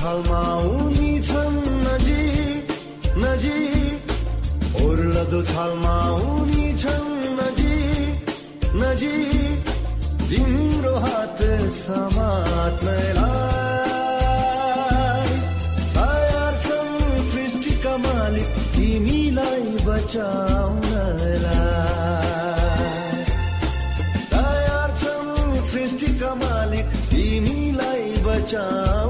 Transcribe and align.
ठाउँमा 0.00 0.42
उनी 0.64 1.12
छन् 1.28 1.56
नजी 1.84 2.24
नजी। 3.22 3.58
ओर्लदो 4.84 5.40
छालमा 5.50 5.96
उनी 6.24 6.66
छन् 6.82 7.10
नजी 7.38 7.76
नजी। 8.80 9.16
तिम्रो 10.30 10.94
हात 11.04 11.40
समात्मैलाई 11.76 13.28
तयार 15.96 16.54
छन् 16.64 16.96
सृष्टिका 17.30 17.94
मालिक 18.06 18.50
तिमीलाई 18.74 19.68
बचाउनलाई 19.86 21.36
तयार 24.32 24.90
छन् 25.02 25.30
सृष्टिका 25.72 26.30
मालिक 26.42 26.86
तिमीलाई 27.12 28.04
बचाउ 28.26 29.09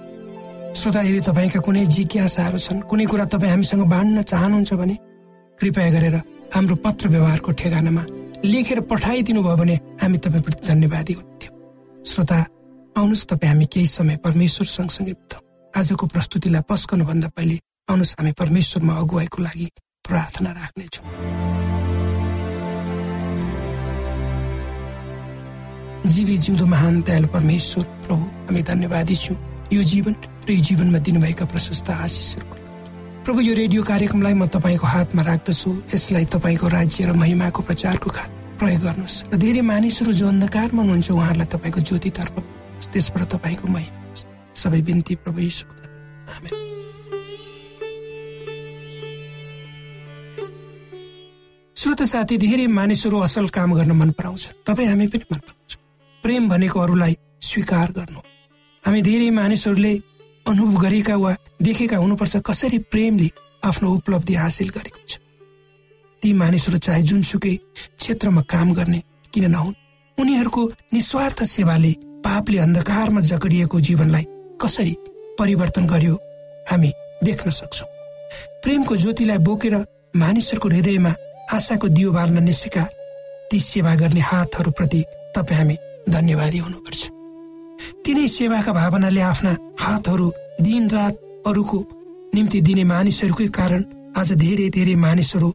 श्रोता 0.71 1.01
यदि 1.01 1.19
तपाईँका 1.27 1.59
कुनै 1.61 1.83
जिज्ञासाहरू 1.85 2.57
छन् 2.57 2.81
कुनै 2.89 3.05
कुरा 3.11 3.25
तपाईँ 3.27 3.51
हामीसँग 3.51 3.83
बाँड्न 3.91 4.21
चाहनुहुन्छ 4.23 4.73
भने 4.73 4.95
कृपया 5.59 5.89
गरेर 5.93 6.15
हाम्रो 6.55 6.75
पत्र 6.85 7.07
व्यवहारको 7.13 7.51
ठेगानामा 7.59 8.03
लेखेर 8.43 8.79
पठाइदिनु 8.89 9.41
भयो 9.43 9.55
भने 9.61 9.75
हामी 10.01 10.17
तपाईँप्रति 10.23 10.67
धन्यवादी 10.67 11.13
हुन्थ्यौँ। 11.13 11.53
श्रोता 12.07 12.39
आउनुहोस् 12.95 13.27
तपाईँ 13.29 13.51
हामी 13.51 13.65
केही 13.67 13.87
समय 13.87 14.15
परमेश्वर 14.25 14.65
सँगसँगै 14.67 15.13
बिताउँ 15.19 15.43
आजको 15.73 16.05
प्रस्तुतिलाई 16.07 16.63
पस्कनुभन्दा 16.71 17.27
पहिले 17.35 17.55
आउनुहोस् 17.91 18.15
हामी 18.17 18.31
परमेश्वरमा 18.41 18.93
अगुवाईको 19.03 19.39
लागि 19.43 19.67
प्रार्थना 20.07 20.49
राख्नेछौँ। 20.55 21.05
जीवी 26.09 26.35
जिउँदो 26.37 26.65
महान 26.65 27.01
दयालु 27.05 27.27
परमेश्वर 27.37 27.83
प्रभु 28.07 28.23
हामी 28.47 28.61
धन्यवादी 28.71 29.15
छौँ। 29.15 29.50
यो 29.71 29.83
जीवन 29.83 30.15
र 30.47 30.51
यो 30.51 30.61
जीवनमा 30.67 30.99
दिनुभएका 30.99 31.45
प्रशस्त 31.47 31.89
आशिषहरूको। 31.89 32.57
प्रभु 33.23 33.39
यो 33.39 33.53
रेडियो 33.55 33.81
कार्यक्रमलाई 33.83 34.33
म 34.33 34.45
तपाईँको 34.51 34.87
हातमा 34.87 35.21
राख्दछु। 35.23 35.71
यसलाई 35.95 36.25
तपाईँको 36.27 36.67
राज्य 36.67 37.05
र 37.07 37.11
महिमाको 37.15 37.61
प्रचारको 37.63 38.09
खात 38.11 38.29
प्रयोग 38.59 38.81
गर्नुहोस्। 38.83 39.31
र 39.31 39.37
धेरै 39.39 39.61
मानिसहरू 39.63 40.11
जो 40.11 40.27
अन्धकारमा 40.27 40.81
हुनुहुन्छ 40.81 41.11
उहाँहरूलाई 41.11 41.47
तपाईँको 41.55 41.79
ज्योतितर्फ 41.87 42.35
त्यसबाट 42.91 43.23
तपाईँको 43.31 43.65
महिमा 43.71 43.99
सबै 44.51 44.81
बिन्ती 44.83 45.15
प्रभु 45.23 45.39
श्रोत 51.75 52.01
साथी 52.11 52.35
धेरै 52.37 52.67
मानिसहरू 52.67 53.17
असल 53.23 53.47
काम 53.55 53.73
गर्न 53.79 53.91
मन 53.95 54.11
पराउँछ 54.19 54.67
तपाईँ 54.67 54.87
हामी 54.89 55.07
पनि 55.07 55.25
मन 55.31 55.39
पराउँछौँ। 55.39 55.79
प्रेम 56.23 56.49
भनेको 56.49 56.77
अरूलाई 56.79 57.15
स्वीकार 57.39 57.91
गर्नु। 57.95 58.19
हामी 58.83 59.01
धेरै 59.01 59.29
मानिसहरूले 59.29 59.93
अनुभव 60.45 60.81
गरेका 60.81 61.15
वा 61.15 61.31
देखेका 61.61 61.97
हुनुपर्छ 61.97 62.37
कसरी 62.47 62.77
प्रेमले 62.91 63.29
आफ्नो 63.63 63.87
उपलब्धि 63.93 64.33
हासिल 64.33 64.69
गरेको 64.69 65.01
छ। 65.07 65.21
ती 66.21 66.33
मानिसहरू 66.33 66.77
चाहे 66.77 67.01
जुनसुकै 67.03 67.55
क्षेत्रमा 67.99 68.41
काम 68.49 68.73
गर्ने 68.73 69.01
किन 69.33 69.45
नहुन् 69.51 69.77
उनीहरूको 70.17 70.61
निस्वार्थ 70.93 71.43
सेवाले 71.43 71.91
पापले 72.25 72.57
अन्धकारमा 72.57 73.21
जकडिएको 73.21 73.79
जीवनलाई 73.79 74.25
कसरी 74.61 74.93
परिवर्तन 75.39 75.85
गर्यो 75.87 76.15
हामी 76.71 76.91
देख्न 77.23 77.49
सक्छौ। 77.51 77.85
प्रेमको 78.63 78.95
ज्योतिलाई 78.95 79.37
बोकेर 79.45 79.75
मानिसहरूको 80.15 80.67
हृदयमा 80.69 81.13
आशाको 81.53 81.87
दियो 81.87 82.11
बाल्न 82.11 82.43
निसेका 82.43 82.83
ती 83.51 83.59
सेवा 83.61 83.95
गर्ने 83.95 84.21
हातहरूप्रति 84.29 85.01
तपाईँ 85.37 85.57
हामी 85.59 85.75
धन्यवादी 86.09 86.57
हुनुपर्छ। 86.57 87.10
तिनै 88.05 88.27
सेवाका 88.27 88.71
भावनाले 88.73 89.21
आफ्ना 89.31 89.51
हातहरू 89.81 90.27
दिन 90.65 90.83
रात 90.89 91.13
अरूको 91.49 91.79
निम्ति 92.35 92.59
दिने 92.67 92.83
मानिसहरूकै 92.91 93.47
कारण 93.57 93.81
आज 94.19 94.29
धेरै 94.43 94.67
धेरै 94.75 94.95
मानिसहरू 95.05 95.49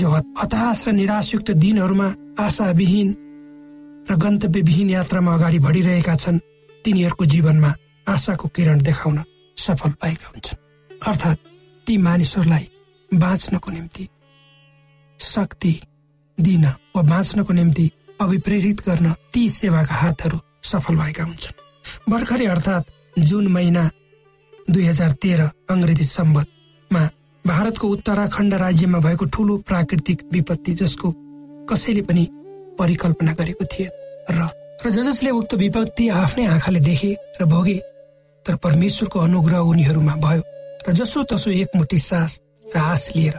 जो 0.00 0.08
हताश 0.40 0.80
र 0.88 0.92
निराशयुक्त 1.00 1.48
दिनहरूमा 1.64 2.08
आशाविहीन 2.44 3.08
र 4.08 4.16
गन्तव्यविहीन 4.24 4.88
यात्रामा 4.90 5.34
अगाडि 5.36 5.58
बढिरहेका 5.66 6.14
छन्। 6.16 6.42
तिनीहरूको 6.84 7.24
जीवनमा 7.32 7.70
आशाको 8.06 8.46
किरण 8.56 8.78
देखाउन 8.88 9.18
सफल 9.56 9.90
भएका 10.02 10.26
हुन्छन्। 10.32 10.58
अर्थात् 10.90 11.40
ती 11.86 11.94
मानिसहरूलाई 12.06 12.66
बाँच्नको 13.10 13.70
निम्ति 13.70 14.04
शक्ति 15.18 15.74
दिन 16.38 16.64
वा 16.96 17.02
बाँच्नको 17.12 17.52
निम्ति 17.52 17.86
अभिप्रेरित 18.20 18.78
गर्न 18.88 19.06
ती 19.32 19.42
सेवाका 19.60 19.94
हातहरू 19.94 20.38
सफल 20.70 20.96
भएका 20.96 21.24
हुन्छन्। 21.24 21.68
भर्खरै 22.08 22.46
अर्थात् 22.46 22.90
जुन 23.18 23.46
महिना 23.48 23.90
दुई 24.70 24.84
हजार 24.84 25.12
तेह्र 25.22 25.50
अङ्ग्रेजी 25.70 26.04
सम्बन्धमा 26.04 27.02
भारतको 27.44 27.88
उत्तराखण्ड 27.88 28.54
राज्यमा 28.54 28.98
भएको 28.98 29.24
ठूलो 29.34 29.56
प्राकृतिक 29.68 30.18
विपत्ति 30.32 30.72
जसको 30.80 31.12
कसैले 31.70 32.02
पनि 32.02 32.24
परिकल्पना 32.78 33.32
गरेको 33.32 33.64
थिए। 33.64 33.88
र 34.30 34.48
र 34.84 34.90
जसले 34.90 35.30
उक्त 35.30 35.54
विपत्ति 35.54 36.08
आफ्नै 36.08 36.46
आँखाले 36.46 36.80
देखे 36.80 37.10
र 37.40 37.44
भोगे 37.44 37.78
तर 38.44 38.56
परमेश्वरको 38.64 39.18
अनुग्रह 39.20 39.58
उनीहरूमा 39.70 40.14
भयो। 40.16 40.42
र 40.88 40.92
जसो 40.92 41.22
तसो 41.30 41.50
एकमुठी 41.50 41.98
सास 41.98 42.40
र 42.74 42.78
आश 42.78 43.02
लिएर 43.16 43.36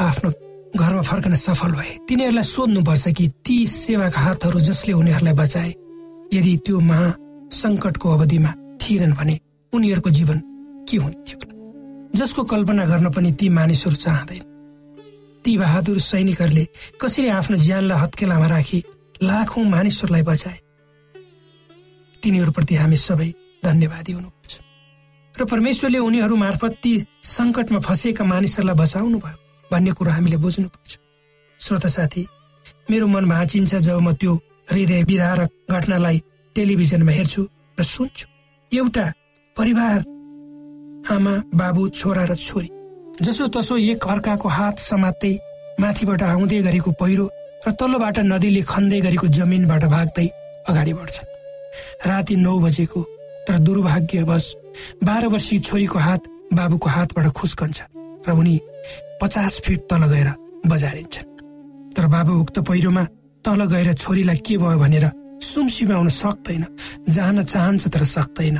आफ्नो 0.00 0.30
घरमा 0.76 1.02
फर्कन 1.02 1.34
सफल 1.36 1.72
भए। 1.78 1.92
तिनीहरूलाई 2.08 2.44
सोध्नुपर्छ 2.44 3.08
कि 3.16 3.28
ती 3.44 3.56
सेवाका 3.66 4.20
हातहरू 4.20 4.60
जसले 4.60 4.92
उनीहरूलाई 4.92 5.34
बचाए 5.34 5.70
यदि 6.34 6.56
त्यो 6.66 6.80
महा 6.80 7.08
सङ्कटको 7.52 8.12
अवधिमा 8.12 8.52
थिएनन् 8.82 9.18
भने 9.18 9.38
उनीहरूको 9.72 10.10
जीवन 10.10 10.38
के 10.88 10.96
हुने 10.96 11.16
थियो 11.26 11.38
जसको 12.16 12.44
कल्पना 12.44 12.84
गर्न 12.84 13.10
पनि 13.10 13.32
ती 13.32 13.48
मानिसहरू 13.58 13.96
चाहँदैन 13.96 14.44
ती 15.44 15.56
बहादुर 15.58 15.98
सैनिकहरूले 16.00 16.64
कसरी 17.00 17.28
आफ्नो 17.28 17.56
ज्यानलाई 17.66 17.98
हत्केलामा 17.98 18.46
राखी 18.46 18.82
लाखौं 19.22 19.64
मानिसहरूलाई 19.64 20.22
बचाए। 20.22 20.58
तिनीहरूप्रति 22.22 22.74
हामी 22.74 22.96
सबै 22.96 23.28
धन्यवादी 23.64 24.12
हुनुपर्छ। 24.12 24.52
र 25.34 25.44
परमेश्वरले 25.44 25.98
उनीहरू 25.98 26.36
मार्फत 26.36 26.72
ती 26.82 26.92
सङ्कटमा 27.22 27.80
फँसेका 27.80 28.24
मानिसहरूलाई 28.24 28.76
बचाउनु 28.82 29.18
भयो 29.18 29.38
भन्ने 29.70 29.92
कुरो 29.98 30.10
हामीले 30.10 30.36
बुझ्नुपर्छ। 30.36 30.90
श्रोत 31.60 31.86
साथी 31.86 32.26
मेरो 32.90 33.06
मन 33.06 33.24
भाँचिन्छ 33.28 33.74
जब 33.76 33.98
म 34.00 34.12
त्यो 34.14 34.34
हृदय 34.70 35.02
विधारक 35.02 35.50
घटनालाई 35.70 36.22
टेलिभिजनमा 36.54 37.12
हेर्छु 37.12 37.42
र 37.78 37.82
सुन्छु। 37.82 38.26
एउटा 38.72 39.06
परिवार 39.56 39.98
आमा 41.14 41.34
बाबु 41.54 41.88
छोरा 41.88 42.24
र 42.24 42.34
छोरी। 42.36 42.68
जसो 43.22 43.46
तसो 43.54 43.76
एक 43.76 44.06
अर्काको 44.06 44.48
हात 44.48 44.78
समात्दै 44.80 45.32
माथिबाट 45.80 46.22
आउँदै 46.22 46.60
गरेको 46.66 46.90
पहिरो 47.00 47.26
र 47.66 47.72
तल्लोबाट 47.78 48.18
नदीले 48.32 48.62
खन्दै 48.62 49.00
गरेको 49.00 49.26
जमिनबाट 49.36 49.84
भाग्दै 49.94 50.26
अगाडि 50.68 50.92
बढ्छन् 50.98 51.30
राति 52.08 52.34
नौ 52.36 52.58
बजेको 52.64 53.00
तर 53.46 53.58
दुर्भाग्यवश 53.66 54.44
बाह्र 55.04 55.26
वर्षीय 55.32 55.58
छोरीको 55.68 55.98
हात 55.98 56.22
बाबुको 56.52 56.88
हातबाट 56.96 57.26
खुस्कन्छ 57.38 57.78
र 58.26 58.30
उनी 58.32 58.56
पचास 59.20 59.60
फिट 59.64 59.80
तल 59.90 60.02
गएर 60.12 60.28
बजारिन्छन्। 60.66 61.30
तर 61.94 62.06
बाबु 62.14 62.32
उक्त 62.42 62.58
पहिरोमा 62.68 63.04
तल 63.44 63.60
गएर 63.72 63.92
छोरीलाई 63.94 64.38
के 64.46 64.56
भयो 64.58 64.78
भनेर 64.78 65.04
सुमसिमाउन 65.42 66.08
सक्दैन 66.08 66.64
जान 67.08 67.42
चाहन्छ 67.42 67.88
तर 67.88 68.04
सक्दैन 68.04 68.56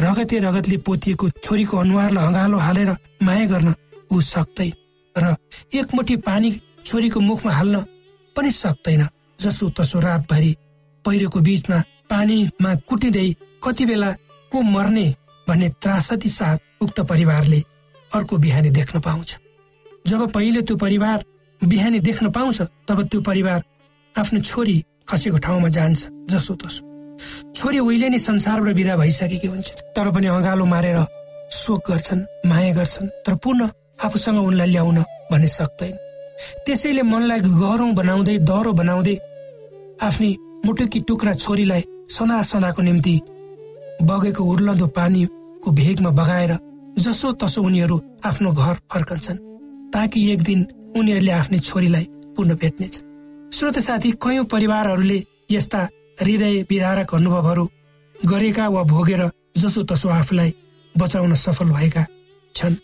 रगते 0.00 0.38
रगतले 0.38 0.76
पोतिएको 0.86 1.28
छोरीको 1.44 1.76
अनुहारलाई 1.76 2.26
अँगालो 2.26 2.58
हालेर 2.58 2.90
माया 3.22 3.46
गर्न 3.46 3.74
ऊ 4.12 4.20
सक्दैन 4.20 4.72
र 5.16 5.36
एकमुठी 5.74 6.16
पानी 6.28 6.50
छोरीको 6.84 7.20
मुखमा 7.20 7.52
हाल्न 7.52 7.76
पनि 8.36 8.50
सक्दैन 8.52 9.08
जसो 9.40 9.70
तसो 9.70 10.00
रातभरि 10.00 10.56
पहिरोको 11.04 11.40
बीचमा 11.40 11.78
पानीमा 12.10 12.74
कुटिँदै 12.88 13.28
कति 13.64 13.84
बेला 13.86 14.10
को 14.52 14.62
मर्ने 14.62 15.06
भन्ने 15.48 15.68
त्रासदी 15.82 16.28
साथ 16.28 16.58
उक्त 16.80 17.00
परिवारले 17.00 17.60
अर्को 18.14 18.36
बिहानी 18.36 18.70
देख्न 18.70 19.00
पाउँछ। 19.00 19.38
जब 20.06 20.30
पहिले 20.32 20.62
त्यो 20.62 20.76
परिवार 20.76 21.24
बिहानी 21.60 21.98
देख्न 22.00 22.30
पाउँछ 22.30 22.60
तब 22.88 23.02
त्यो 23.06 23.20
परिवार 23.20 23.62
आफ्नो 24.18 24.40
छोरी 24.40 24.84
खसेको 25.08 25.38
ठाउँमा 25.44 25.68
जान्छ 25.76 26.06
जसो 26.30 26.54
तसो। 26.62 26.82
छोरी 27.54 27.78
उहिले 27.78 28.08
नै 28.08 28.18
संसारबाट 28.18 28.74
विदा 28.74 28.96
भइसकेकी 28.96 29.48
हुन्छ 29.48 29.68
तर 29.96 30.10
पनि 30.14 30.26
अँगालो 30.26 30.64
मारेर 30.64 30.98
शोक 31.52 31.90
गर्छन् 31.90 32.22
माया 32.46 32.72
गर्छन् 32.74 33.08
तर 33.26 33.34
पुनः 33.42 33.70
आफूसँग 34.04 34.38
उनलाई 34.38 34.70
ल्याउन 34.70 34.98
भन्ने 35.30 35.48
सक्दैन। 35.48 35.96
त्यसैले 36.66 37.02
मनलाई 37.02 37.40
गह्रौँ 37.40 37.92
बनाउँदै 37.94 38.36
दह्रो 38.50 38.72
बनाउँदै 38.80 39.16
आफ्नी 40.06 40.30
मुटुकी 40.66 41.00
टुक्रा 41.08 41.32
छोरीलाई 41.34 41.82
सदा 42.10 42.42
सदाको 42.50 42.82
निम्ति 42.82 43.14
बगेको 44.08 44.44
उर्लदो 44.44 44.86
पानीको 44.94 45.70
भेगमा 45.80 46.10
बगाएर 46.20 46.52
जसो 46.98 47.32
तसो 47.40 47.62
उनीहरू 47.62 47.96
आफ्नो 48.28 48.52
घर 48.52 48.76
फर्कन्छन् 48.92 49.44
ताकि 49.92 50.18
एक 50.32 50.42
दिन 50.42 50.66
उनीहरूले 50.96 51.32
आफ्नै 51.32 51.58
छोरीलाई 51.58 52.06
पुनः 52.36 52.54
भेट्नेछन्। 52.62 53.07
श्रोत 53.52 53.78
साथी 53.78 54.10
कयौं 54.22 54.44
परिवारहरूले 54.44 55.18
यस्ता 55.50 55.80
हृदय 56.20 56.56
विधारक 56.70 57.14
अनुभवहरू 57.14 57.64
गरेका 58.16 58.68
वा 58.68 58.82
भोगेर 58.82 59.22
जसो 59.56 59.82
तसो 59.82 60.08
आफूलाई 60.08 60.54
बचाउन 60.94 61.34
सफल 61.34 61.68
भएका 61.70 62.04
छन्? 62.54 62.74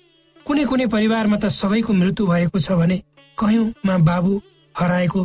कुनै 0.46 0.64
कुनै 0.64 0.86
परिवारमा 0.86 1.36
त 1.36 1.46
सबैको 1.50 1.92
मृत्यु 1.92 2.26
भएको 2.26 2.58
छ 2.58 2.72
भने 2.80 2.96
कयौंमा 3.38 3.96
बाबु 4.08 4.32
हराएको 4.74 5.20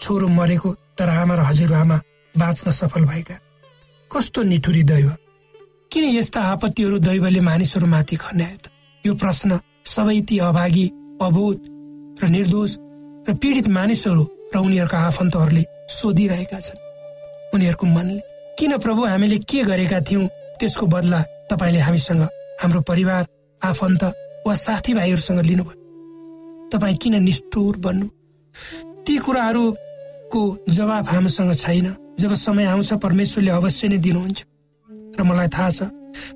छोरो 0.00 0.28
मरेको 0.28 0.70
तर 0.98 1.08
आमा 1.10 1.34
र 1.34 1.40
हजुरआमा 1.50 1.96
बाँच्न 2.34 2.70
सफल 2.70 3.04
भएका? 3.04 3.36
कस्तो 4.10 4.42
निठुरी 4.42 4.82
दैव? 4.82 5.10
किन 5.92 6.04
यस्ता 6.18 6.40
आपत्तिहरू 6.52 6.98
दैवले 6.98 7.40
मानिसहरूमाथि 7.40 8.16
खन्यायो 8.16 8.58
त? 8.62 8.70
यो 9.04 9.14
प्रश्न 9.14 9.60
सबै 9.84 10.20
ती 10.28 10.38
अभागी 10.38 10.86
अभूत 11.22 11.60
र 12.22 12.28
निर्दोष 12.28 12.72
र 13.28 13.34
पीडित 13.42 13.68
मानिसहरू 13.68 14.24
र 14.54 14.58
उनीहरूका 14.58 14.98
आफन्तहरूले 14.98 15.64
सोधिरहेका 15.88 16.58
छन्। 16.60 16.80
उनीहरूको 17.54 17.86
मनले 17.86 18.20
किन 18.58 18.78
प्रभु 18.78 19.04
हामीले 19.04 19.38
के 19.38 19.62
गरेका 19.62 20.00
थियौँ? 20.00 20.26
त्यसको 20.60 20.86
बदला 20.86 21.20
तपाईँले 21.50 21.80
हामीसँग 21.80 22.22
हाम्रो 22.62 22.80
परिवार 22.80 23.26
आफन्त 23.62 24.02
वा 24.46 24.54
साथीभाइहरूसँग 24.54 25.40
लिनुभयो। 25.40 26.70
तपाईँ 26.70 26.96
किन 26.96 27.22
निष्ठुर 27.22 27.76
बन्नु? 27.76 28.06
ती 29.06 29.14
कुराहरूको 29.18 30.40
जवाब 30.68 31.04
हामीसँग 31.08 31.54
छैन। 31.54 31.86
जब 32.20 32.32
समय 32.32 32.64
आउँछ 32.64 32.92
परमेश्वरले 33.02 33.50
अवश्य 33.50 33.88
नै 33.88 33.98
दिनुहुन्छ। 33.98 34.44
र 35.18 35.22
मलाई 35.22 35.48
थाहा 35.48 35.70
छ 35.70 35.82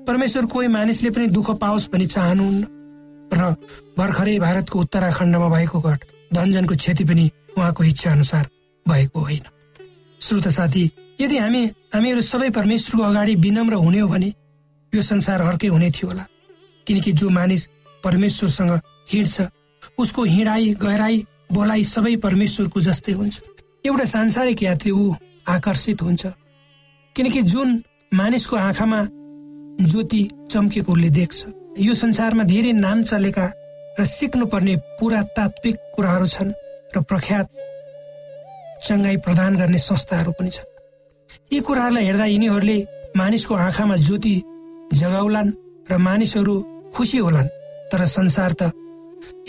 परमेश्वर 0.07 0.45
कोही 0.45 0.67
मानिसले 0.67 1.09
पनि 1.09 1.27
दुःख 1.27 1.49
पाओस् 1.55 1.89
भनी 1.91 2.05
चाहनुहुन्न। 2.05 2.63
र 3.33 3.41
भर्खरै 3.97 4.39
भारतको 4.39 4.79
उत्तराखण्डमा 4.79 5.47
भएको 5.49 5.79
घट 5.79 5.99
धनजनको 6.33 6.75
क्षति 6.75 7.03
पनि 7.03 7.25
उहाँको 7.59 7.83
इच्छा 7.83 8.11
अनुसार 8.11 8.49
भएको 8.85 9.19
होइन। 9.19 9.45
श्रोत 10.21 10.47
साथी 10.47 10.83
यदि 11.21 11.37
हामी 11.37 11.65
हामीहरू 11.93 12.21
सबै 12.21 12.49
परमेश्वरको 12.49 13.03
अगाडि 13.03 13.35
विनम्र 13.35 13.73
हुने 13.75 13.99
हो 13.99 14.07
भने 14.07 14.33
यो 14.93 15.01
संसार 15.01 15.41
अर्कै 15.41 15.67
हुने 15.67 15.89
थियो 15.91 16.07
होला। 16.07 16.25
किनकि 16.87 17.11
जो 17.11 17.29
मानिस 17.29 17.67
परमेश्वरसँग 18.03 18.71
हिँड्छ 19.11 19.47
उसको 19.97 20.23
हिँडाई 20.23 20.73
गहराई 20.81 21.25
बोलाइ 21.51 21.83
सबै 21.83 22.15
परमेश्वरको 22.23 22.81
जस्तै 22.81 23.11
हुन्छ। 23.11 23.41
एउटा 23.85 24.05
सांसारिक 24.05 24.63
यात्री 24.63 24.91
ऊ 24.91 25.13
आकर्षित 25.47 26.01
हुन्छ। 26.01 26.25
किनकि 27.15 27.41
जुन 27.43 27.81
मानिसको 28.13 28.55
आँखामा 28.55 29.01
ज्योति 29.81 30.21
चम्केको 30.51 30.91
उसले 30.93 31.09
देख्छ 31.09 31.45
यो 31.79 31.93
संसारमा 31.93 32.43
धेरै 32.43 32.71
नाम 32.73 33.03
चलेका 33.03 33.45
र 33.99 34.05
सिक्नुपर्ने 34.05 34.75
पुरातात्विक 34.99 35.75
कुराहरू 35.95 36.27
छन्। 36.27 36.51
र 36.95 37.01
प्रख्यात 37.09 37.47
चङ्गाई 38.87 39.17
प्रदान 39.25 39.55
गर्ने 39.57 39.77
संस्थाहरू 39.77 40.31
पनि 40.39 40.49
छन्। 40.49 40.69
यी 41.53 41.59
कुराहरूलाई 41.67 42.05
हेर्दा 42.05 42.25
यिनीहरूले 42.25 42.77
मानिसको 43.17 43.53
आँखामा 43.55 43.95
ज्योति 44.07 44.35
जगाउलान् 44.93 45.51
र 45.91 45.97
मानिसहरू 45.97 46.55
खुसी 46.95 47.17
होलान्। 47.17 47.49
तर 47.91 48.05
संसार 48.05 48.51
त 48.53 48.71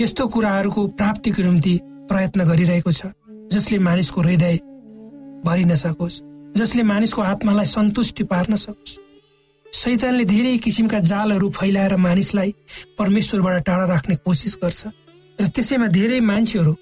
यस्तो 0.00 0.26
कुराहरूको 0.28 0.86
प्राप्तिको 0.98 1.42
निम्ति 1.42 1.74
प्रयत्न 2.08 2.40
गरिरहेको 2.44 2.92
छ 2.92 3.12
जसले 3.52 3.78
मानिसको 3.78 4.20
हृदय 4.20 4.56
भरिन 5.44 5.74
सकोस् 5.76 6.20
जसले 6.56 6.82
मानिसको 6.82 7.22
आत्मालाई 7.22 7.66
सन्तुष्टि 7.66 8.24
पार्न 8.24 8.56
सकोस्। 8.56 8.98
शैतानले 9.66 10.24
धेरै 10.24 10.56
किसिमका 10.58 10.98
जालहरू 11.10 11.48
फैलाएर 11.50 11.96
मानिसलाई 11.96 12.50
परमेश्वरबाट 12.98 13.64
टाढा 13.66 13.84
राख्ने 13.86 14.16
कोसिस 14.26 14.54
गर्छ 14.62 14.82
र 15.38 15.46
त्यसैमा 15.54 15.86
धेरै 15.88 16.20
मान्छेहरू 16.20 16.72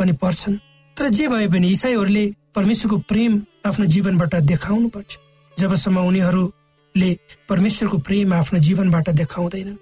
पनि 0.00 0.12
पर्छन्। 0.16 0.56
तर 0.96 1.08
जे 1.10 1.28
भए 1.28 1.46
पनि 1.52 1.68
इसाईहरूले 1.68 2.24
परमेश्वरको 2.54 2.96
प्रेम 3.08 3.32
आफ्नो 3.66 3.86
जीवनबाट 3.86 4.34
देखाउनु 4.50 4.88
पर्छ 4.88 5.10
जबसम्म 5.56 5.98
उनीहरूले 6.00 7.10
परमेश्वरको 7.48 7.98
प्रेम 8.08 8.34
आफ्नो 8.34 8.58
जीवनबाट 8.58 9.08
देखाउँदैनन्। 9.20 9.76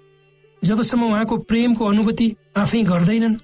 जबसम्म 0.61 1.03
उहाँको 1.05 1.37
प्रेमको 1.49 1.85
अनुभूति 1.85 2.27
आफै 2.57 2.81
गर्दैनन्। 2.83 3.35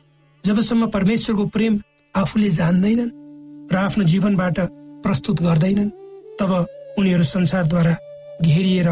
जबसम्म 0.43 0.87
परमेश्वरको 0.91 1.45
प्रेम 1.47 1.79
आफूले 2.15 2.49
जान्दैनन् 2.49 3.11
र 3.71 3.75
आफ्नो 3.77 4.03
जीवनबाट 4.03 4.59
प्रस्तुत 5.03 5.41
गर्दैनन् 5.41 5.89
तब 6.39 6.51
उनीहरू 6.99 7.23
संसारद्वारा 7.23 7.93
घेरिएर 8.43 8.89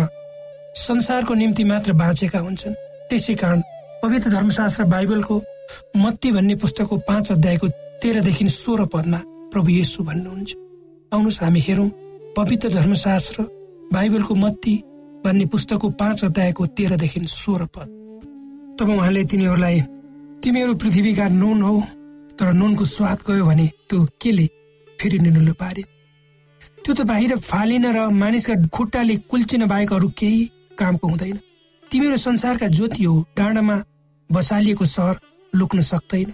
संसारको 0.77 1.33
निम्ति 1.33 1.63
मात्र 1.63 1.93
बाँचेका 1.93 2.39
हुन्छन्। 2.39 2.73
त्यसै 3.09 3.35
कारण 3.35 3.61
पवित्र 4.03 4.29
धर्मशास्त्र 4.29 4.83
बाइबलको 4.85 5.35
मत्ती 5.95 6.31
भन्ने 6.31 6.55
पुस्तकको 6.55 6.97
पाँच 7.07 7.31
अध्यायको 7.31 7.67
तेह्रदेखि 8.01 8.49
सोह्र 8.51 8.85
पदमा 8.93 9.19
प्रभु 9.51 9.69
येसु 9.71 10.03
भन्नुहुन्छ। 10.03 10.55
आउनुहोस् 11.11 11.41
हामी 11.41 11.59
हेरौँ 11.59 11.89
पवित्र 12.37 12.69
धर्मशास्त्र 12.69 13.43
बाइबलको 13.93 14.35
मत्ती 14.35 14.75
भन्ने 15.25 15.45
पुस्तकको 15.45 15.89
पाँच 15.99 16.23
अध्यायको 16.25 16.65
तेह्रदेखि 16.77 17.19
सोह्र 17.29 17.65
पद। 17.75 17.87
तब 18.79 18.89
उहाँले 18.89 19.23
तिनीहरूलाई 19.31 19.81
तिमीहरू 20.43 20.73
पृथ्वीका 20.75 21.27
नुन 21.31 21.61
हौ 21.61 21.79
तर 22.39 22.51
नुनको 22.53 22.85
स्वाद 22.85 23.19
गयो 23.27 23.45
भने 23.45 23.67
त्यो 23.89 24.03
केले 24.21 24.45
फेरि 24.99 25.19
निनुलो 25.19 25.53
पारे 25.53 25.83
त्यो 26.83 26.93
त 26.93 27.01
बाहिर 27.07 27.35
फालिन 27.39 27.85
र 27.95 28.09
मानिसका 28.11 28.55
खुट्टाले 28.67 29.15
कुल्चिन 29.29 29.65
बाहेक 29.67 29.93
अरू 29.93 30.09
केही 30.17 30.41
कामको 30.77 31.07
हुँदैन। 31.07 31.37
तिमीहरू 31.91 32.17
संसारका 32.17 32.67
ज्योति 32.67 33.03
हो 33.03 33.15
डाँडामा 33.37 33.75
बसालिएको 34.29 34.85
सहर 34.85 35.15
लुक्न 35.53 35.81
सक्दैन 35.81 36.33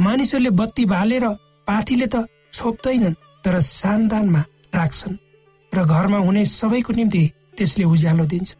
मानिसहरूले 0.00 0.50
बत्ती 0.50 0.84
बालेर 0.84 1.24
पाथीले 1.68 2.06
त 2.06 2.26
छोप्दैनन् 2.52 3.20
तर 3.44 3.60
सानदानमा 3.60 4.42
राख्छन् 4.74 5.16
र 5.72 5.78
घरमा 5.84 6.18
हुने 6.18 6.44
सबैको 6.44 6.92
निम्ति 6.92 7.22
त्यसले 7.56 7.84
उज्यालो 7.84 8.24
दिन्छ। 8.24 8.50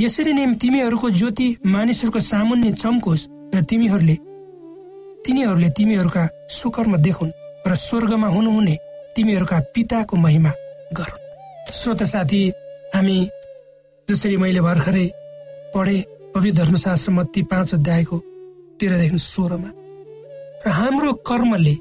यसरी 0.00 0.32
नै 0.32 0.44
तिमीहरूको 0.60 1.08
ज्योति 1.10 1.46
मानिसहरूको 1.66 2.20
सामुन्य 2.20 2.72
चम्कोस् 2.82 3.28
र 3.54 3.62
तिमीहरूले 3.64 4.16
तिनीहरूले 5.24 5.68
तिमीहरूका 5.76 6.24
सुकर्म 6.50 6.96
देखुन् 6.96 7.36
र 7.66 7.74
स्वर्गमा 7.74 8.28
हुनुहुने 8.28 8.76
तिमीहरूका 9.16 9.58
पिताको 9.74 10.16
महिमा 10.16 10.52
गरून्। 10.92 11.24
श्रोत 11.72 12.02
साथी 12.02 12.40
हामी 12.94 13.18
जसरी 14.08 14.36
मैले 14.36 14.60
भर्खरै 14.60 15.06
पढे 15.74 15.96
पवित्र 16.34 16.56
धर्मशास्त्र 16.58 17.10
मत्ती 17.12 17.42
पाँच 17.42 17.74
अध्यायको 17.74 18.16
तेह्रदेखि 18.80 19.18
सोह्रमा 19.18 19.70
र 20.66 20.70
हाम्रो 20.70 21.12
कर्मले 21.28 21.74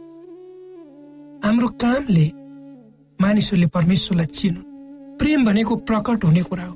हाम्रो 1.45 1.67
कामले 1.81 2.25
मानिसहरूले 3.19 3.67
परमेश्वरलाई 3.75 4.25
चिनु 4.37 4.61
प्रेम 5.19 5.45
भनेको 5.45 5.75
प्रकट 5.87 6.23
हुने 6.23 6.41
कुरा 6.43 6.65
हो। 6.65 6.75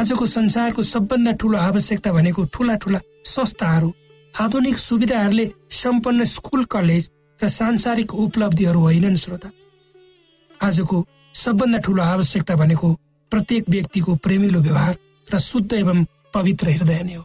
आजको 0.00 0.26
संसारको 0.26 0.82
सबभन्दा 0.84 1.32
ठुलो 1.40 1.58
आवश्यकता 1.58 2.12
भनेको 2.12 2.44
ठुला 2.54 2.74
ठुला 2.82 3.00
संस्थाहरू 3.24 3.92
आधुनिक 4.34 4.76
सुविधाहरूले 4.78 5.46
सम्पन्न 5.74 6.24
स्कुल 6.34 6.64
कलेज 6.64 7.10
र 7.40 7.48
सांसारिक 7.48 8.14
उपलब्धिहरू 8.14 8.80
होइनन् 8.80 9.16
श्रोता। 9.16 9.50
आजको 10.50 10.96
सबभन्दा 11.34 11.78
ठुलो 11.78 12.02
आवश्यकता 12.02 12.54
भनेको 12.56 12.88
प्रत्येक 13.32 13.64
व्यक्तिको 13.70 14.14
प्रेमिलो 14.24 14.60
व्यवहार 14.60 14.94
र 15.28 15.38
शुद्ध 15.40 15.72
एवं 15.74 16.04
पवित्र 16.34 16.68
हृदय 16.70 17.02
नै 17.02 17.14
हो। 17.14 17.24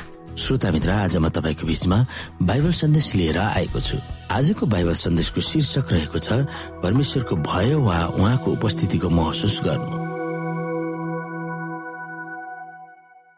श्रोता 0.37 0.71
मित्र 0.71 0.89
आज 0.89 1.17
म 1.17 1.29
तपाईँको 1.29 1.67
बिचमा 1.67 1.97
बाइबल 2.41 2.71
सन्देश 2.71 3.15
लिएर 3.15 3.37
आएको 3.37 3.79
छु। 3.79 3.97
आजको 4.31 4.65
बाइबल 4.65 4.93
सन्देशको 4.95 5.41
शीर्षक 5.41 5.91
रहेको 5.91 6.17
छ 6.17 6.47
परमेश्वरको 6.83 7.35
भय 7.35 7.75
वा 7.75 7.97
उहाँको 8.15 8.51
उपस्थितिको 8.51 9.09
महसुस 9.09 9.59
गर्नु। 9.65 9.97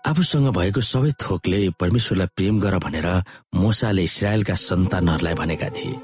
आफूसँग 0.03 0.47
भएको 0.53 0.81
सबै 0.81 1.11
थोकले 1.17 1.59
परमेश्वरलाई 1.81 2.27
प्रेम 2.37 2.59
गर 2.61 2.77
भनेर 2.77 3.07
मोसाले 3.55 4.03
इसरायलका 4.03 4.55
सन्तानहरूलाई 4.55 5.33
भनेका 5.33 5.69
थिए। 5.73 5.97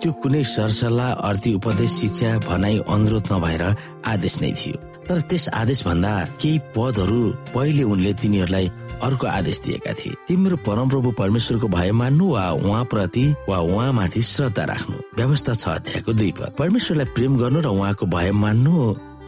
त्यो 0.00 0.12
कुनै 0.20 0.44
सरसल्लाह 0.44 1.10
अर्थी 1.28 1.50
उपदेश 1.54 1.90
शिक्षा 1.90 2.38
भनाई 2.44 2.78
अनुरोध 2.88 3.32
नभएर 3.32 3.62
आदेश 4.04 4.34
नै 4.42 4.52
थियो। 4.52 4.76
तर 5.08 5.20
त्यस 5.28 5.48
आदेश 5.48 5.80
भन्दा 5.86 6.12
केही 6.40 6.58
पदहरू 6.76 7.20
पहिले 7.54 7.82
उनले 7.82 8.12
तिनीहरूलाई 8.20 8.66
अर्को 9.02 9.26
आदेश 9.26 9.60
दिएका 9.60 9.92
थिए। 9.92 10.14
तिम्रो 10.28 10.56
परमप्रभु 10.66 11.10
परमेश्वरको 11.12 11.68
भय 11.68 11.92
मान्नु 11.92 12.26
वा 12.32 12.50
उहाँप्रति 12.50 13.24
वा 13.48 13.58
उहाँमाथि 13.58 14.22
श्रद्धा 14.22 14.64
राख्नु। 14.64 14.96
व्यवस्था 15.16 15.54
छ 15.54 15.68
अध्यायको 15.68 16.12
दुई 16.12 16.32
पद। 16.32 16.54
परमेश्वरलाई 16.58 17.06
प्रेम 17.14 17.38
गर्नु 17.38 17.60
र 17.60 17.66
उहाँको 17.66 18.06
भय 18.06 18.30
मान्नु 18.32 18.74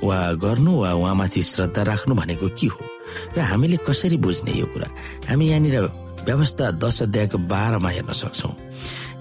वा 0.04 0.32
गर्नु 0.32 0.72
वा 0.80 0.92
उहाँमाथि 0.92 1.42
श्रद्धा 1.42 1.82
राख्नु 1.82 2.14
भनेको 2.14 2.48
के 2.48 2.66
हो? 2.66 2.80
र 3.36 3.40
हामीले 3.40 3.76
कसरी 3.86 4.16
बुझ्ने 4.16 4.52
यो 4.52 4.66
कुरा? 4.66 4.88
हामी 5.28 5.48
यहाँनिर 5.48 5.76
व्यवस्था 6.26 6.70
दश 6.70 7.02
अध्यायको 7.02 7.38
बाह्रमा 7.38 7.88
हेर्न 7.88 8.12
सक्छौँ। 8.12 8.54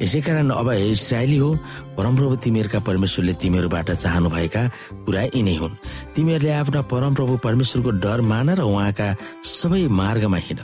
यसै 0.02 0.22
कारण 0.26 0.50
अब 0.50 0.70
इसरायली 0.72 1.38
हो 1.38 1.50
परमप्रभु 1.98 2.36
तिमीहरूका 2.42 2.80
परमेश्वरले 2.82 3.34
तिमीहरूबाट 3.38 3.90
चाहनुभएका 3.94 4.62
कुरा 5.06 5.22
यिनै 5.38 5.56
हुन्। 5.62 5.78
तिमीहरूले 6.16 6.52
आफ्ना 6.52 6.82
परमप्रभु 6.90 7.38
परमेश्वरको 7.46 7.92
डर 8.02 8.22
मान 8.26 8.50
र 8.58 8.62
उहाँका 8.66 9.08
सबै 9.46 9.86
मार्गमा 9.94 10.38
हिँड। 10.38 10.60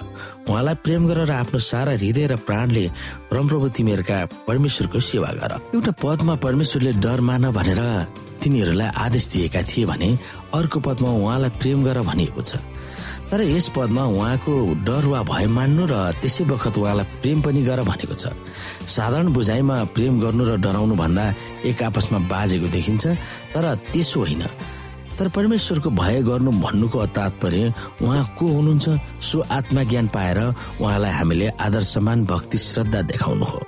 उहाँलाई 0.50 0.76
प्रेम 0.82 1.08
गर 1.08 1.20
र 1.30 1.32
आफ्नो 1.38 1.60
सारा 1.62 1.92
हृदय 2.02 2.26
र 2.28 2.36
प्राणले 2.48 2.86
परमप्रभु 3.30 3.66
तिमीहरूका 3.78 4.18
परमेश्वरको 4.48 5.00
सेवा 5.00 5.30
गर। 5.38 5.52
एउटा 5.76 5.92
पदमा 6.02 6.36
परमेश्वरले 6.42 6.92
डर 6.98 7.20
मान 7.22 7.52
भनेर 7.54 7.82
तिनीहरूलाई 8.42 8.90
आदेश 9.06 9.26
दिएका 9.34 9.62
थिए 9.70 9.86
भने 9.86 10.10
अर्को 10.58 10.80
पदमा 10.80 11.12
उहाँलाई 11.14 11.50
प्रेम 11.62 11.84
गर 11.86 12.02
भनिएको 12.02 12.42
छ। 12.42 12.58
तर 13.32 13.42
यस 13.44 13.68
पदमा 13.76 14.04
उहाँको 14.08 14.54
डर 14.88 15.06
वा 15.12 15.22
भय 15.28 15.46
मान्नु 15.52 15.84
र 15.92 15.96
त्यसै 16.22 16.44
बखत 16.48 16.78
उहाँलाई 16.80 17.06
प्रेम 17.22 17.42
पनि 17.44 17.62
गर 17.68 17.82
भनेको 17.84 18.16
छ। 18.16 18.32
साधारण 18.88 19.28
बुझाइमा 19.36 19.76
प्रेम 19.92 20.20
गर्नु 20.24 20.44
र 20.48 20.56
डराउनु 20.64 20.96
भन्दा 20.96 21.26
एक 21.68 21.84
आपसमा 21.84 22.20
बाजेको 22.32 22.68
देखिन्छ 22.72 23.06
तर 23.52 23.66
त्यसो 23.92 24.20
होइन। 24.20 24.44
तर 25.20 25.28
परमेश्वरको 25.36 25.90
भय 25.92 26.22
गर्नु 26.24 26.52
भन्नुको 26.64 27.06
तात्पर्य 27.12 27.74
उहाँ 28.00 28.24
को 28.40 28.46
हुनुहुन्छ 28.48 28.88
सो 29.20 29.38
आत्मज्ञान 29.52 30.08
पाएर 30.08 30.40
उहाँलाई 30.80 31.12
हामीले 31.12 31.48
आदर 31.60 31.84
समान 31.84 32.26
भक्ति 32.26 32.58
श्रद्धा 32.58 33.02
देखाउनु 33.12 33.46
हो। 33.46 33.60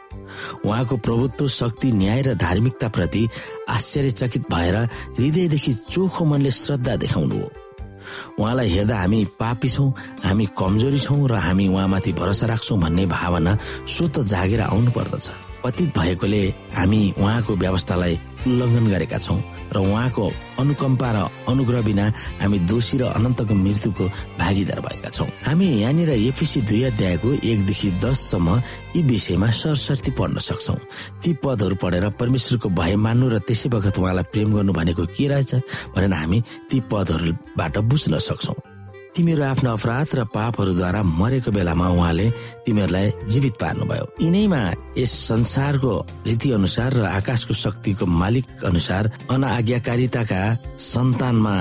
उहाँको 0.66 0.96
प्रभुत्व 1.04 1.48
शक्ति 1.52 1.92
न्याय 1.92 2.22
र 2.22 2.34
धार्मिकता 2.40 2.88
प्रति 2.96 3.28
आश्चर्यचकित 3.70 4.44
भएर 4.52 4.76
हृदयदेखि 5.20 5.74
चोखो 5.90 6.26
मनले 6.26 6.52
श्रद्धा 6.54 6.96
देखाउनु 6.96 7.36
हो। 7.36 7.50
उहाँलाई 8.40 8.70
हेर्दा 8.70 8.96
हामी 8.96 9.20
पापी 9.40 9.70
छौँ 9.70 9.90
हामी 10.24 10.46
कमजोरी 10.58 11.00
छौँ 11.00 11.28
र 11.28 11.34
हामी 11.38 11.68
उहाँमाथि 11.68 12.12
भरोसा 12.14 12.46
राख्छौँ 12.48 12.80
भन्ने 12.80 13.06
भावना 13.06 13.58
स्वत 13.88 14.20
जागेर 14.28 14.62
आउनु 14.62 14.92
पर्दछ 14.92 15.49
पतित 15.64 15.98
भएकोले 15.98 16.44
हामी 16.76 17.02
उहाँको 17.20 17.56
व्यवस्थालाई 17.56 18.16
उल्लङ्घन 18.48 18.86
गरेका 18.90 19.18
छौँ 19.20 19.40
र 19.74 19.78
उहाँको 19.78 20.26
अनुकम्पा 20.60 21.10
र 21.12 21.18
अनुग्रह 21.52 21.82
बिना 21.84 22.06
हामी 22.42 22.60
दोषी 22.72 22.98
र 22.98 23.04
अनन्तको 23.12 23.54
मृत्युको 23.54 24.06
भागीदार 24.40 24.80
भएका 24.80 25.10
छौँ। 25.10 25.28
हामी 25.46 25.68
यहाँनिर 25.82 26.10
एफिसी 26.10 26.62
दुई 26.64 26.82
अध्यायको 26.90 27.30
एकदेखि 27.44 27.90
दससम्म 28.04 28.48
यी 28.96 29.02
विषयमा 29.04 29.50
सरसर्ती 29.52 30.12
पढ्न 30.16 30.40
सक्छौ। 30.40 30.76
ती 31.24 31.34
पदहरू 31.44 31.76
पढेर 31.76 32.10
परमेश्वरको 32.16 32.70
भय 32.70 32.96
मान्नु 32.96 33.30
र 33.30 33.40
त्यसै 33.44 33.70
बखत 33.70 34.00
उहाँलाई 34.00 34.32
प्रेम 34.32 34.56
गर्नु 34.56 34.74
भनेको 34.74 35.06
के 35.12 35.28
रहेछ 35.28 35.56
भनेर 35.96 36.14
हामी 36.14 36.40
ती 36.72 36.80
पदहरूबाट 36.88 37.78
बुझ्न 37.78 38.20
सक्छौ। 38.20 38.56
तिमीहरू 39.16 39.44
आफ्नो 39.44 39.70
अपराध 39.74 40.08
र 40.16 40.24
पापहरूद्वारा 40.34 41.02
मरेको 41.04 41.52
बेलामा 41.52 41.88
उहाँले 41.90 42.28
तिमीहरूलाई 42.66 43.08
जीवित 43.32 43.56
पार्नुभयो। 43.62 44.06
यिनैमा 44.22 44.62
यस 44.98 45.12
संसारको 45.28 45.94
रीति 46.28 46.52
अनुसार 46.52 46.94
र 46.94 47.04
आकाशको 47.18 47.54
शक्तिको 47.54 48.06
मालिक 48.06 48.64
अनुसार 48.66 49.12
अनआज्ञाकारिताका 49.30 50.42
सन्तानमा 50.94 51.56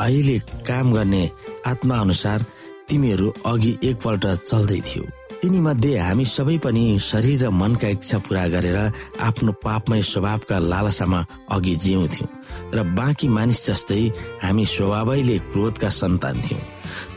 अहिले 0.00 0.38
काम 0.66 0.92
गर्ने 0.92 1.22
आत्मा 1.66 1.96
अनुसार 2.00 2.44
तिमीहरू 2.88 3.32
अघि 3.46 3.72
एकपल्ट 3.84 4.26
चल्दै 4.48 4.80
थियो। 4.80 5.04
तिनी 5.42 5.58
मध्ये 5.60 5.98
हामी 5.98 6.24
सबै 6.24 6.56
पनि 6.64 6.84
शरीर 7.04 7.44
र 7.44 7.48
मनका 7.52 7.88
इच्छा 7.94 8.18
पूरा 8.24 8.46
गरेर 8.48 8.78
आफ्नो 9.20 9.52
पापमय 9.64 10.02
स्वभावका 10.02 10.58
लालसामा 10.58 11.20
अघि 11.52 11.74
जिउँथ्यौँ 11.84 12.28
र 12.74 12.82
बाँकी 12.96 13.28
मानिस 13.28 13.66
जस्तै 13.66 14.02
हामी 14.42 14.64
स्वभावैले 14.66 15.38
क्रोधका 15.52 15.88
सन्तान 15.92 16.40
थियौँ। 16.42 16.62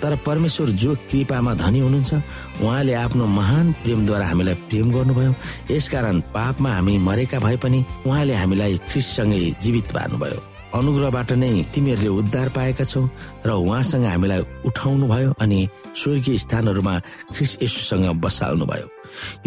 तर 0.02 0.16
परमेश्वर 0.26 0.70
जो 0.82 0.96
कृपामा 1.12 1.54
धनी 1.54 1.80
हुनुहुन्छ 1.80 2.14
उहाँले 2.64 2.94
आफ्नो 2.94 3.26
महान 3.26 3.72
प्रेमद्वारा 3.84 4.26
हामीलाई 4.28 4.56
प्रेम 4.70 4.92
गर्नुभयो। 4.92 5.34
यसकारण 5.72 6.20
पापमा 6.36 6.70
हामी 6.72 6.98
मरेका 6.98 7.40
भए 7.40 7.58
पनि 7.64 7.84
उहाँले 8.06 8.36
हामीलाई 8.36 8.78
ख्रिससँगै 8.90 9.42
जीवित 9.62 9.92
पार्नुभयो। 9.96 10.40
अनुग्रहबाट 10.68 11.32
नै 11.32 11.50
तिमीहरूले 11.74 12.10
उद्धार 12.22 12.50
पाएका 12.56 12.84
छौ 12.84 13.02
र 13.46 13.50
उहाँसँग 13.50 14.06
हामीलाई 14.06 14.42
उठाउनु 14.68 15.08
भयो 15.08 15.32
अनि 15.42 15.60
स्वर्गीय 15.96 16.38
स्थानहरूमा 16.38 16.94
ख्रिस 17.34 17.58
यसुसँग 17.64 18.06
बसाल्नु 18.22 18.66
भयो 18.66 18.88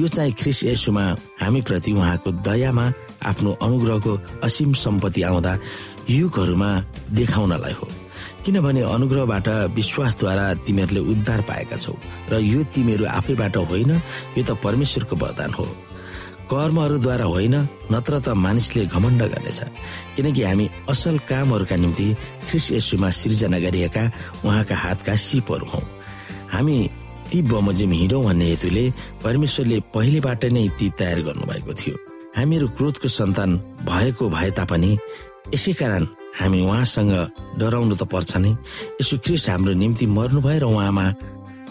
यो 0.01 0.09
चाहिँ 0.09 0.33
ख्रिस 0.33 0.65
यसुमा 0.65 1.05
हामी 1.41 1.61
प्रति 1.69 1.93
उहाँको 1.93 2.31
दयामा 2.41 2.93
आफ्नो 3.31 3.51
अनुग्रहको 3.63 4.19
असीम 4.43 4.73
सम्पत्ति 4.73 5.23
आउँदा 5.23 5.53
युगहरूमा 6.11 6.71
देखाउनलाई 7.15 7.73
हो। 7.79 7.87
किनभने 8.45 8.81
अनुग्रहबाट 8.95 9.49
विश्वासद्वारा 9.77 10.47
तिमीहरूले 10.67 11.01
उद्धार 11.13 11.41
पाएका 11.49 11.77
छौ 11.77 11.95
र 12.31 12.41
यो 12.41 12.61
तिमीहरू 12.75 13.05
आफैबाट 13.19 13.57
होइन 13.71 13.91
यो 14.37 14.43
त 14.43 14.51
परमेश्वरको 14.65 15.17
वरदान 15.17 15.53
हो। 15.55 15.67
कर्महरूद्वारा 16.51 17.25
होइन 17.25 17.55
नत्र 17.93 18.13
त 18.21 18.29
मानिसले 18.35 18.87
घमण्ड 18.87 19.23
गर्नेछ। 19.23 19.61
किनकि 20.17 20.43
हामी 20.43 20.67
असल 20.91 21.19
कामहरूका 21.29 21.77
निम्ति 21.77 22.07
ख्रिस 22.49 22.67
यसुमा 22.73 23.11
सिर्जना 23.21 23.59
गरिएका 23.65 24.05
उहाँका 24.45 24.77
हातका 24.77 25.15
सिपहरू 25.17 25.67
हौ। 25.73 25.81
हामी 26.51 26.77
ती 27.31 27.39
बमोजिम 27.47 27.93
हिँडौँ 27.93 28.25
भन्ने 28.25 28.47
हेतुले 28.51 28.85
परमेश्वरले 29.23 29.79
पहिलेबाट 29.95 30.43
नै 30.51 30.67
ती 30.79 30.87
तयार 30.99 31.19
गर्नुभएको 31.29 31.73
थियो। 31.81 31.95
हामीहरू 32.37 32.67
क्रोधको 32.75 33.09
सन्तान 33.09 33.51
भएको 33.87 34.25
भए 34.29 34.51
तापनि 34.59 34.91
यसै 35.55 35.73
कारण 35.79 36.03
हामी 36.39 36.59
उहाँसँग 36.63 37.13
डराउनु 37.59 37.95
त 37.99 38.03
पर्छ 38.07 38.31
नै। 38.39 38.51
यसो 39.01 39.15
ख्रिस्ट 39.25 39.51
हाम्रो 39.51 39.73
निम्ति 39.75 40.07
मर्नु 40.07 40.41
भयो 40.41 40.59
र 40.61 40.65
उहाँमा 40.71 41.05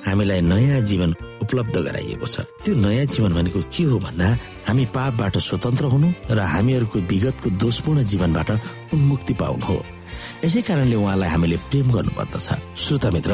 हामीलाई 0.08 0.42
नयाँ 0.42 0.82
जीवन 0.90 1.12
उपलब्ध 1.44 1.76
गराइएको 1.76 2.28
छ। 2.28 2.48
त्यो 2.64 2.74
नयाँ 2.76 3.06
जीवन 3.12 3.32
भनेको 3.36 3.62
के 3.72 3.84
हो 3.84 3.98
भन्दा 4.00 4.28
हामी 4.68 4.86
पापबाट 4.96 5.38
स्वतन्त्र 5.38 5.86
हुनु 5.94 6.08
र 6.32 6.40
हामीहरूको 6.40 6.98
विगतको 7.10 7.50
दोषपूर्ण 7.60 8.00
जीवनबाट 8.04 8.50
उन्मुक्ति 8.96 9.34
पाउनु 9.40 9.66
हो। 9.66 9.78
यसै 10.44 10.62
कारणले 10.64 10.96
उहाँलाई 10.96 11.30
हामीले 11.30 11.58
प्रेम 11.68 11.88
गर्नुपर्दछ। 11.92 12.48
श्रोता 12.80 13.10
मित्र 13.12 13.32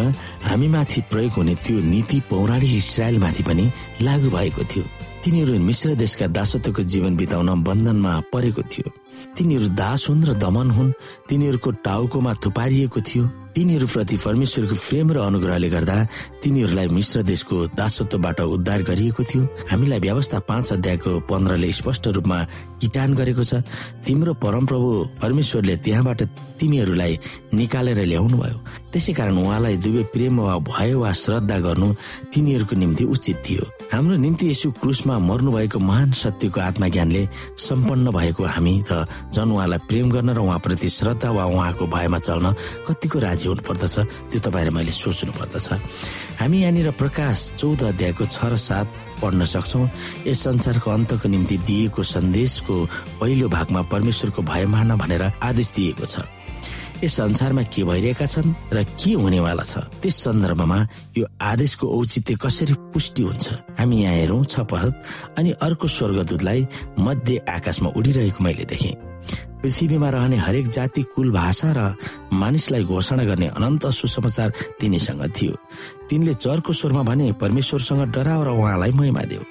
हामी 0.50 0.68
माथि 0.74 1.02
प्रयोग 1.12 1.34
हुने 1.38 1.54
त्यो 1.62 1.78
नीति 1.86 2.18
पौराणिक 2.30 2.74
इसरायल 2.82 3.18
माथि 3.22 3.44
पनि 3.46 3.66
लागू 4.02 4.30
भएको 4.30 4.64
थियो। 4.66 4.84
तिनीहरू 5.22 5.54
मिश्र 5.62 5.94
देशका 6.02 6.26
दासत्वको 6.34 6.82
जीवन 6.82 7.14
बिताउन 7.16 7.50
बन्धनमा 7.62 8.14
परेको 8.34 8.62
थियो। 8.62 8.90
तिनीहरू 9.36 9.68
दास 9.76 10.10
हुन् 10.10 10.26
र 10.26 10.34
दमन 10.34 10.70
हुन्। 10.72 10.94
तिनीहरूको 11.30 11.72
टाउकोमा 11.84 12.34
थुपारिएको 12.44 13.02
थियो। 13.02 13.26
तिनीहरूप्रति 13.56 14.18
परमेश्वरको 14.20 14.76
प्रेम 14.76 15.12
र 15.16 15.18
अनुग्रहले 15.32 15.70
गर्दा 15.72 15.96
तिनीहरूलाई 16.44 16.88
मिश्र 16.92 17.24
देशको 17.24 17.56
दासत्वबाट 17.72 18.40
उद्धार 18.42 18.82
गरिएको 18.84 19.24
थियो। 19.24 19.44
हामीलाई 19.72 20.00
व्यवस्था 20.00 20.40
पाँच 20.44 20.74
अध्यायको 20.74 21.20
पन्ध्रले 21.24 21.72
स्पष्ट 21.72 22.08
रूपमा 22.20 22.38
किटान 22.84 23.16
गरेको 23.16 23.44
छ। 23.44 23.64
तिम्रो 24.04 24.34
परमप्रभु 24.44 24.90
परमेश्वरले 25.24 25.76
त्यहाँबाट 25.88 26.22
तिमीहरूलाई 26.60 27.20
निकालेर 27.56 28.00
ल्याउनु 28.12 28.38
भयो 28.38 28.60
त्यसै 28.92 29.14
कारण 29.16 29.36
उहाँलाई 29.40 29.76
दुवै 29.80 30.04
प्रेम 30.12 30.40
वा 30.40 30.56
भय 30.60 30.94
वा 31.00 31.12
श्रद्धा 31.12 31.58
गर्नु 31.60 31.88
तिनीहरूको 32.32 32.76
निम्ति 32.76 33.04
उचित 33.08 33.38
थियो। 33.44 33.64
हाम्रो 33.92 34.16
निम्ति 34.20 34.52
यसो 34.52 34.72
क्रुसमा 34.72 35.16
मर्नु 35.20 35.52
भएको 35.52 35.80
महान 35.80 36.12
सत्यको 36.12 36.60
आत्मज्ञानले 36.60 37.28
सम्पन्न 37.56 38.12
भएको 38.12 38.44
हामी 38.44 38.84
त 38.92 39.05
झन् 39.34 39.52
उहाँलाई 39.52 39.80
प्रेम 39.90 40.12
गर्न 40.12 40.30
र 40.36 40.40
उहाँप्रति 40.40 40.90
श्रद्धा 40.90 41.30
वा 41.32 41.46
उहाँको 41.46 41.86
भयमा 41.88 42.20
चल्न 42.20 42.46
कतिको 42.88 43.20
राजी 43.20 43.48
हुनु 43.48 43.62
पर्दछ 43.68 43.96
त्यो 44.32 44.40
तपाईँले 44.46 44.72
मैले 44.72 44.92
सोच्नु 44.92 45.32
पर्दछ 45.34 45.68
हामी 46.40 46.58
यहाँनिर 46.62 46.92
प्रकाश 47.00 47.38
चौध 47.60 47.84
अध्यायको 47.84 48.26
छ 48.26 48.38
र 48.52 48.56
सात 48.56 48.88
पढ्न 49.22 49.46
सक्छौ। 49.46 49.82
यस 50.28 50.40
संसारको 50.44 50.92
अन्तको 50.92 51.28
निम्ति 51.30 51.58
दिएको 51.58 52.04
सन्देशको 52.04 52.76
पहिलो 53.20 53.48
भागमा 53.50 53.82
परमेश्वरको 53.94 54.42
भय 54.42 54.66
मान 54.66 54.96
भनेर 54.98 55.24
आदेश 55.40 55.72
दिएको 55.76 56.06
छ। 56.06 56.28
यस 57.04 57.14
संसारमा 57.16 57.64
के 57.74 57.84
भइरहेका 57.84 58.26
छन् 58.26 58.54
र 58.74 58.84
के 58.84 59.12
हुनेवाला 59.14 59.64
छ 59.64 59.78
त्यस 60.02 60.16
सन्दर्भमा 60.24 60.80
यो 61.18 61.26
आदेशको 61.42 61.86
औचित्य 61.88 62.36
कसरी 62.42 62.74
पुष्टि 62.94 63.24
हुन्छ? 63.24 63.46
हामी 63.80 63.98
यहाँ 64.04 64.14
हेरौँ 64.16 64.44
छपहत 64.44 64.94
अनि 65.38 65.52
अर्को 65.62 65.88
स्वर्गदूतलाई 65.88 66.68
मध्य 67.00 67.38
आकाशमा 67.50 67.90
उडिरहेको 67.96 68.44
मैले 68.44 68.66
देखेँ। 68.66 69.15
पृथ्वीमा 69.62 70.10
रहने 70.10 70.38
हरेक 70.38 70.68
जाति 70.70 71.02
कुल 71.04 71.32
भाषा 71.32 71.74
र 71.78 71.96
मानिसलाई 72.34 72.84
घोषणा 72.84 73.24
गर्ने 73.24 73.48
अनन्त 73.48 73.88
सुसमाचार 73.88 74.54
तिनीसँग 74.80 75.24
थियो। 75.42 75.56
तिनले 76.10 76.34
चरको 76.34 76.74
स्वरमा 76.74 77.04
भने 77.04 77.32
परमेश्वरसँग 77.32 78.14
डराव 78.14 78.44
र 78.44 78.50
उहाँलाई 78.50 78.92
महिमा 78.92 79.22
देऊ। 79.22 79.44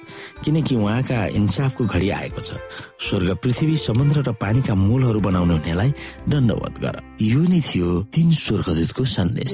किनकि 0.43 0.75
उहाँका 0.75 1.25
इन्साफको 1.25 1.85
घडी 1.85 2.09
आएको 2.09 2.41
छ। 2.41 2.53
स्वर्ग 2.99 3.35
पृथ्वी 3.43 3.75
समुद्र 3.75 4.23
र 4.23 4.31
पानीका 4.31 4.75
मूलहरू 4.75 5.19
बनाउने 5.19 5.53
हुनेलाई 5.53 5.93
दण्डवत 6.29 6.79
गर। 6.79 6.95
यो 7.21 7.41
नै 7.43 7.59
थियो 7.59 8.03
तीन 8.15 8.31
स्वर्गदूतको 8.31 9.03
सन्देश। 9.05 9.53